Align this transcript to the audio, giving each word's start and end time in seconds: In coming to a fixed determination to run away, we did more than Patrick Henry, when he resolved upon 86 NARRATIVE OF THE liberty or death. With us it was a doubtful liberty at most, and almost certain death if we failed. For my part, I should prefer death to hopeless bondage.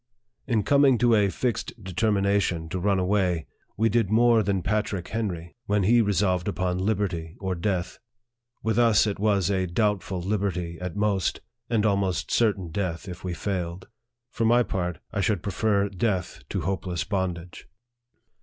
In 0.47 0.63
coming 0.63 0.97
to 0.97 1.13
a 1.13 1.29
fixed 1.29 1.83
determination 1.83 2.69
to 2.69 2.79
run 2.79 2.97
away, 2.97 3.45
we 3.77 3.87
did 3.87 4.09
more 4.09 4.41
than 4.41 4.63
Patrick 4.63 5.09
Henry, 5.09 5.55
when 5.67 5.83
he 5.83 6.01
resolved 6.01 6.47
upon 6.47 6.77
86 6.77 6.79
NARRATIVE 6.87 6.91
OF 6.91 6.97
THE 6.97 7.03
liberty 7.25 7.35
or 7.39 7.53
death. 7.53 7.99
With 8.63 8.79
us 8.79 9.05
it 9.05 9.19
was 9.19 9.51
a 9.51 9.67
doubtful 9.67 10.19
liberty 10.19 10.79
at 10.81 10.95
most, 10.95 11.41
and 11.69 11.85
almost 11.85 12.31
certain 12.31 12.69
death 12.71 13.07
if 13.07 13.23
we 13.23 13.35
failed. 13.35 13.89
For 14.31 14.43
my 14.45 14.63
part, 14.63 14.97
I 15.13 15.21
should 15.21 15.43
prefer 15.43 15.87
death 15.89 16.41
to 16.49 16.61
hopeless 16.61 17.03
bondage. 17.03 17.67